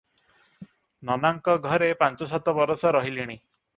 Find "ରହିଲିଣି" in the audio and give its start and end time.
2.97-3.37